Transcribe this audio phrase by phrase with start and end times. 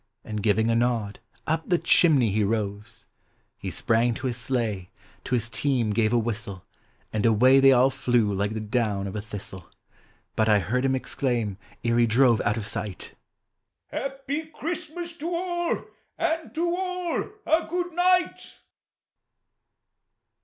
[0.23, 3.05] And giving a nod, up the chimney he rose,
[3.61, 4.89] lie sprang to his sleigh,
[5.25, 6.65] to his team gave a whistle,
[7.13, 9.69] And away they all liew like the down of a thistle;
[10.35, 13.13] But I heard him exclaim, ere he drove out of sight,"
[13.91, 15.83] Happy Christmas to all,
[16.17, 18.55] aud to all a good night!"